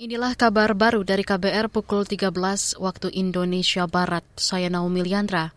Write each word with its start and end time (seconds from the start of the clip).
Inilah 0.00 0.32
kabar 0.32 0.72
baru 0.72 1.04
dari 1.04 1.20
KBR 1.20 1.68
pukul 1.68 2.08
13 2.08 2.32
waktu 2.80 3.12
Indonesia 3.12 3.84
Barat. 3.84 4.24
Saya 4.32 4.72
Naomi 4.72 5.04
Liandra. 5.04 5.52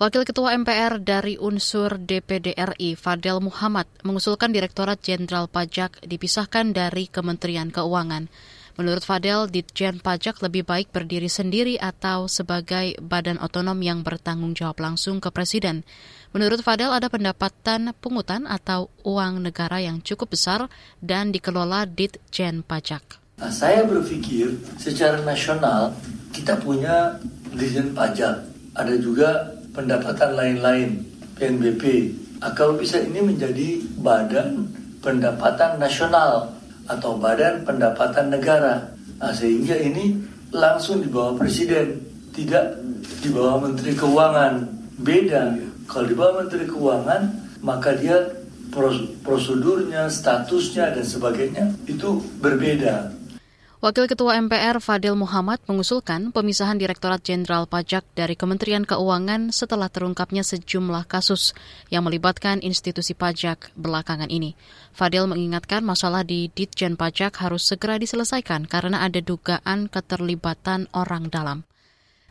Wakil 0.00 0.24
Ketua 0.24 0.56
MPR 0.56 1.04
dari 1.04 1.36
unsur 1.36 2.00
DPD 2.00 2.56
RI, 2.56 2.96
Fadel 2.96 3.44
Muhammad, 3.44 3.84
mengusulkan 4.08 4.56
Direktorat 4.56 5.04
Jenderal 5.04 5.52
Pajak 5.52 6.00
dipisahkan 6.00 6.72
dari 6.72 7.12
Kementerian 7.12 7.68
Keuangan. 7.68 8.32
Menurut 8.80 9.04
Fadel, 9.04 9.52
Ditjen 9.52 10.00
Pajak 10.00 10.40
lebih 10.40 10.64
baik 10.64 10.88
berdiri 10.88 11.28
sendiri 11.28 11.76
atau 11.76 12.24
sebagai 12.24 12.96
badan 13.04 13.36
otonom 13.36 13.76
yang 13.84 14.00
bertanggung 14.00 14.56
jawab 14.56 14.80
langsung 14.80 15.20
ke 15.20 15.28
Presiden. 15.28 15.84
Menurut 16.32 16.64
Fadel, 16.64 16.88
ada 16.96 17.12
pendapatan 17.12 17.92
pungutan 18.00 18.48
atau 18.48 18.88
uang 19.04 19.44
negara 19.44 19.76
yang 19.76 20.00
cukup 20.00 20.32
besar 20.32 20.72
dan 21.04 21.36
dikelola 21.36 21.84
Ditjen 21.84 22.64
Pajak. 22.64 23.27
Nah, 23.38 23.54
saya 23.54 23.86
berpikir 23.86 24.50
secara 24.82 25.22
nasional 25.22 25.94
kita 26.34 26.58
punya 26.58 27.14
dirjen 27.54 27.94
pajak, 27.94 28.34
ada 28.74 28.94
juga 28.98 29.54
pendapatan 29.70 30.34
lain-lain, 30.34 31.06
PNBP. 31.38 32.14
Nah, 32.42 32.50
kalau 32.58 32.74
bisa 32.74 32.98
ini 32.98 33.22
menjadi 33.22 33.78
badan 34.02 34.66
pendapatan 34.98 35.78
nasional 35.78 36.50
atau 36.90 37.14
badan 37.14 37.62
pendapatan 37.62 38.34
negara. 38.34 38.90
Nah, 39.22 39.30
sehingga 39.30 39.78
ini 39.78 40.18
langsung 40.50 40.98
di 40.98 41.06
bawah 41.06 41.38
presiden, 41.38 41.94
tidak 42.34 42.74
di 43.22 43.30
bawah 43.30 43.62
menteri 43.62 43.94
keuangan. 43.94 44.66
Beda, 44.98 45.54
kalau 45.86 46.10
di 46.10 46.14
bawah 46.18 46.42
menteri 46.42 46.66
keuangan, 46.66 47.22
maka 47.62 47.94
dia 47.94 48.18
prosedurnya, 49.22 50.10
statusnya, 50.10 50.90
dan 50.94 51.06
sebagainya 51.06 51.64
itu 51.86 52.18
berbeda. 52.42 53.17
Wakil 53.78 54.10
Ketua 54.10 54.34
MPR 54.42 54.82
Fadil 54.82 55.14
Muhammad 55.14 55.62
mengusulkan 55.70 56.34
pemisahan 56.34 56.82
Direktorat 56.82 57.22
Jenderal 57.22 57.62
Pajak 57.70 58.02
dari 58.10 58.34
Kementerian 58.34 58.82
Keuangan 58.82 59.54
setelah 59.54 59.86
terungkapnya 59.86 60.42
sejumlah 60.42 61.06
kasus 61.06 61.54
yang 61.86 62.02
melibatkan 62.02 62.58
institusi 62.58 63.14
pajak 63.14 63.70
belakangan 63.78 64.34
ini. 64.34 64.58
Fadil 64.90 65.30
mengingatkan 65.30 65.86
masalah 65.86 66.26
di 66.26 66.50
Ditjen 66.50 66.98
Pajak 66.98 67.38
harus 67.38 67.70
segera 67.70 68.02
diselesaikan 68.02 68.66
karena 68.66 68.98
ada 68.98 69.22
dugaan 69.22 69.86
keterlibatan 69.86 70.90
orang 70.90 71.30
dalam. 71.30 71.62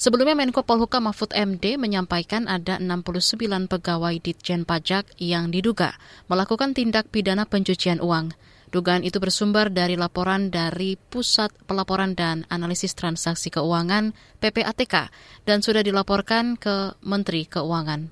Sebelumnya 0.00 0.40
Menko 0.40 0.64
Polhukam 0.64 1.12
Mahfud 1.12 1.36
MD 1.36 1.76
menyampaikan 1.76 2.48
ada 2.48 2.80
69 2.80 3.68
pegawai 3.68 4.16
Ditjen 4.16 4.64
Pajak 4.64 5.20
yang 5.20 5.52
diduga 5.52 5.92
melakukan 6.24 6.72
tindak 6.72 7.12
pidana 7.12 7.44
pencucian 7.44 8.00
uang. 8.00 8.32
Dugaan 8.74 9.06
itu 9.06 9.22
bersumber 9.22 9.70
dari 9.70 9.94
laporan 9.94 10.50
dari 10.50 10.98
Pusat 10.98 11.62
Pelaporan 11.62 12.18
dan 12.18 12.42
Analisis 12.50 12.90
Transaksi 12.98 13.46
Keuangan 13.46 14.10
PPATK 14.42 15.14
dan 15.46 15.62
sudah 15.62 15.86
dilaporkan 15.86 16.58
ke 16.58 16.98
Menteri 17.06 17.46
Keuangan. 17.46 18.10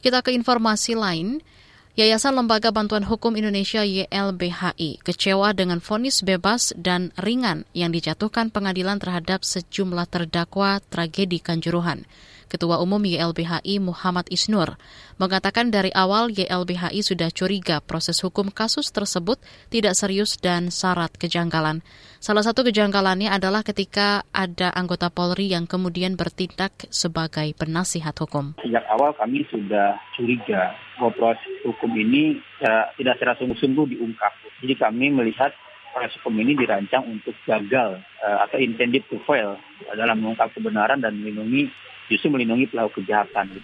Kita 0.00 0.24
ke 0.24 0.32
informasi 0.32 0.96
lain. 0.96 1.44
Yayasan 1.92 2.32
Lembaga 2.32 2.72
Bantuan 2.72 3.04
Hukum 3.04 3.36
Indonesia 3.36 3.84
YLBHI 3.84 5.04
kecewa 5.04 5.52
dengan 5.52 5.76
vonis 5.76 6.24
bebas 6.24 6.72
dan 6.72 7.12
ringan 7.20 7.68
yang 7.76 7.92
dijatuhkan 7.92 8.48
pengadilan 8.48 8.96
terhadap 8.96 9.44
sejumlah 9.44 10.08
terdakwa 10.08 10.80
tragedi 10.88 11.36
Kanjuruhan. 11.36 12.08
Ketua 12.48 12.80
Umum 12.80 13.02
YLBHI 13.04 13.78
Muhammad 13.82 14.30
Isnur, 14.32 14.78
mengatakan 15.20 15.70
dari 15.70 15.92
awal 15.92 16.32
YLBHI 16.32 17.02
sudah 17.04 17.28
curiga 17.30 17.78
proses 17.84 18.18
hukum 18.24 18.50
kasus 18.50 18.90
tersebut 18.90 19.42
tidak 19.68 19.94
serius 19.94 20.38
dan 20.40 20.72
syarat 20.72 21.14
kejanggalan. 21.18 21.84
Salah 22.22 22.46
satu 22.46 22.62
kejanggalannya 22.62 23.30
adalah 23.30 23.66
ketika 23.66 24.22
ada 24.30 24.70
anggota 24.74 25.10
Polri 25.10 25.50
yang 25.50 25.66
kemudian 25.66 26.14
bertindak 26.14 26.86
sebagai 26.88 27.50
penasihat 27.58 28.14
hukum. 28.18 28.54
Sejak 28.62 28.86
awal 28.88 29.10
kami 29.18 29.42
sudah 29.50 29.98
curiga 30.14 30.74
bahwa 31.02 31.10
proses 31.18 31.54
hukum 31.66 31.90
ini 31.98 32.38
ya, 32.62 32.94
tidak 32.94 33.18
secara 33.18 33.34
sungguh-sungguh 33.42 33.98
diungkap. 33.98 34.32
Jadi 34.62 34.74
kami 34.78 35.10
melihat 35.10 35.50
proses 35.92 36.16
hukum 36.22 36.40
ini 36.40 36.56
dirancang 36.56 37.04
untuk 37.04 37.36
gagal 37.44 38.00
uh, 38.24 38.38
atau 38.48 38.56
intended 38.56 39.04
to 39.12 39.20
fail 39.28 39.60
dalam 39.92 40.24
mengungkap 40.24 40.48
kebenaran 40.56 41.04
dan 41.04 41.20
melindungi 41.20 41.68
justru 42.12 42.28
melindungi 42.28 42.68
pelaku 42.68 43.00
kejahatan. 43.00 43.56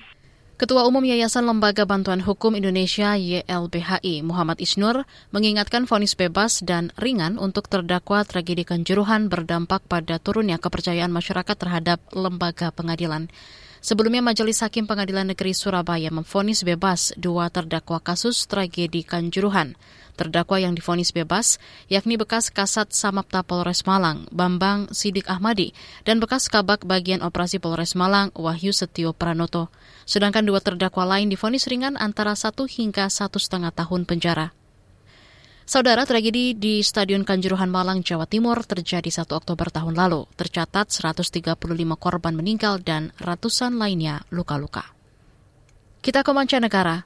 Ketua 0.58 0.82
Umum 0.90 1.06
Yayasan 1.06 1.46
Lembaga 1.46 1.86
Bantuan 1.86 2.18
Hukum 2.18 2.58
Indonesia 2.58 3.14
YLBHI 3.14 4.26
Muhammad 4.26 4.58
Isnur 4.58 5.06
mengingatkan 5.30 5.86
vonis 5.86 6.18
bebas 6.18 6.66
dan 6.66 6.90
ringan 6.98 7.38
untuk 7.38 7.70
terdakwa 7.70 8.26
tragedi 8.26 8.66
Kanjuruhan 8.66 9.30
berdampak 9.30 9.86
pada 9.86 10.18
turunnya 10.18 10.58
kepercayaan 10.58 11.14
masyarakat 11.14 11.54
terhadap 11.54 12.02
lembaga 12.10 12.74
pengadilan. 12.74 13.30
Sebelumnya 13.78 14.18
Majelis 14.18 14.58
Hakim 14.58 14.90
Pengadilan 14.90 15.30
Negeri 15.30 15.54
Surabaya 15.54 16.10
memfonis 16.10 16.66
bebas 16.66 17.14
dua 17.14 17.46
terdakwa 17.46 18.02
kasus 18.02 18.50
tragedi 18.50 19.06
Kanjuruhan. 19.06 19.78
Terdakwa 20.18 20.58
yang 20.58 20.74
difonis 20.74 21.14
bebas 21.14 21.62
yakni 21.86 22.18
bekas 22.18 22.50
Kasat 22.50 22.90
Samapta 22.90 23.46
Polres 23.46 23.86
Malang, 23.86 24.26
Bambang 24.34 24.90
Sidik 24.90 25.30
Ahmadi, 25.30 25.70
dan 26.02 26.18
bekas 26.18 26.50
Kabak 26.50 26.82
Bagian 26.82 27.22
Operasi 27.22 27.62
Polres 27.62 27.94
Malang, 27.94 28.34
Wahyu 28.34 28.74
Setio 28.74 29.14
Pranoto. 29.14 29.70
Sedangkan 30.10 30.42
dua 30.42 30.58
terdakwa 30.58 31.06
lain 31.06 31.30
difonis 31.30 31.70
ringan 31.70 31.94
antara 31.94 32.34
satu 32.34 32.66
hingga 32.66 33.06
satu 33.06 33.38
setengah 33.38 33.70
tahun 33.70 34.10
penjara. 34.10 34.57
Saudara, 35.68 36.08
tragedi 36.08 36.56
di 36.56 36.80
Stadion 36.80 37.28
Kanjuruhan 37.28 37.68
Malang, 37.68 38.00
Jawa 38.00 38.24
Timur 38.24 38.64
terjadi 38.64 39.12
1 39.12 39.28
Oktober 39.36 39.68
tahun 39.68 40.00
lalu. 40.00 40.24
Tercatat 40.32 40.88
135 40.88 41.44
korban 42.00 42.32
meninggal 42.32 42.80
dan 42.80 43.12
ratusan 43.20 43.76
lainnya 43.76 44.24
luka-luka. 44.32 44.96
Kita 46.00 46.24
ke 46.24 46.32
mancanegara. 46.32 47.04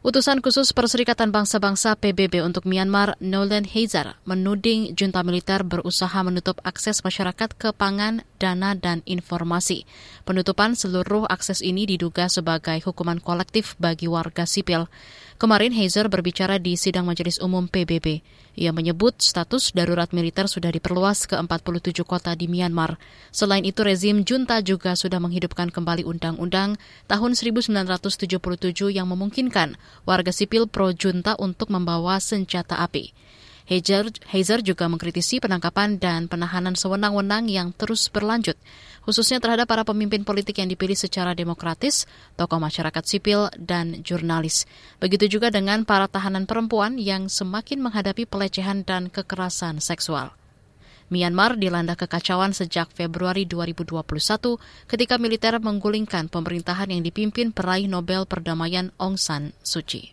Utusan 0.00 0.40
khusus 0.40 0.72
Perserikatan 0.72 1.28
Bangsa-Bangsa 1.36 2.00
PBB 2.00 2.40
untuk 2.40 2.64
Myanmar, 2.64 3.20
Nolan 3.20 3.68
Heizer, 3.68 4.16
menuding 4.24 4.96
junta 4.96 5.20
militer 5.20 5.60
berusaha 5.60 6.16
menutup 6.24 6.64
akses 6.64 7.04
masyarakat 7.04 7.60
ke 7.60 7.76
pangan, 7.76 8.24
dana, 8.38 8.78
dan 8.78 9.02
informasi. 9.04 9.84
Penutupan 10.22 10.78
seluruh 10.78 11.26
akses 11.26 11.60
ini 11.60 11.84
diduga 11.84 12.30
sebagai 12.30 12.78
hukuman 12.86 13.18
kolektif 13.18 13.74
bagi 13.82 14.06
warga 14.06 14.46
sipil. 14.46 14.86
Kemarin 15.38 15.70
Heizer 15.70 16.10
berbicara 16.10 16.58
di 16.58 16.74
sidang 16.74 17.06
Majelis 17.06 17.38
Umum 17.38 17.70
PBB. 17.70 18.22
Ia 18.58 18.74
menyebut 18.74 19.22
status 19.22 19.70
darurat 19.70 20.10
militer 20.10 20.50
sudah 20.50 20.74
diperluas 20.74 21.30
ke 21.30 21.38
47 21.38 22.02
kota 22.02 22.34
di 22.34 22.50
Myanmar. 22.50 22.98
Selain 23.30 23.62
itu, 23.62 23.86
rezim 23.86 24.26
junta 24.26 24.58
juga 24.66 24.98
sudah 24.98 25.22
menghidupkan 25.22 25.70
kembali 25.70 26.02
undang-undang 26.02 26.74
tahun 27.06 27.38
1977 27.38 28.18
yang 28.90 29.06
memungkinkan 29.06 29.78
warga 30.02 30.34
sipil 30.34 30.66
pro-junta 30.66 31.38
untuk 31.38 31.70
membawa 31.70 32.18
senjata 32.18 32.82
api. 32.82 33.14
Hazer, 33.68 34.08
Hazer 34.32 34.64
juga 34.64 34.88
mengkritisi 34.88 35.44
penangkapan 35.44 36.00
dan 36.00 36.24
penahanan 36.24 36.72
sewenang-wenang 36.72 37.52
yang 37.52 37.76
terus 37.76 38.08
berlanjut, 38.08 38.56
khususnya 39.04 39.44
terhadap 39.44 39.68
para 39.68 39.84
pemimpin 39.84 40.24
politik 40.24 40.56
yang 40.56 40.72
dipilih 40.72 40.96
secara 40.96 41.36
demokratis, 41.36 42.08
tokoh 42.40 42.56
masyarakat 42.56 43.04
sipil, 43.04 43.52
dan 43.60 44.00
jurnalis. 44.00 44.64
Begitu 45.04 45.36
juga 45.36 45.52
dengan 45.52 45.84
para 45.84 46.08
tahanan 46.08 46.48
perempuan 46.48 46.96
yang 46.96 47.28
semakin 47.28 47.84
menghadapi 47.84 48.24
pelecehan 48.24 48.88
dan 48.88 49.12
kekerasan 49.12 49.84
seksual. 49.84 50.32
Myanmar 51.12 51.56
dilanda 51.56 51.96
kekacauan 51.96 52.52
sejak 52.52 52.92
Februari 52.92 53.48
2021 53.48 54.00
ketika 54.88 55.16
militer 55.16 55.56
menggulingkan 55.56 56.28
pemerintahan 56.28 56.88
yang 56.92 57.00
dipimpin 57.00 57.52
peraih 57.52 57.88
Nobel 57.88 58.28
Perdamaian 58.28 58.92
Aung 59.00 59.16
San 59.16 59.56
Suu 59.64 59.84
Kyi. 59.84 60.12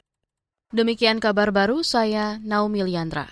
Demikian 0.75 1.19
kabar 1.19 1.51
baru 1.51 1.83
saya 1.83 2.39
Naomi 2.43 2.83
Liandra. 2.83 3.27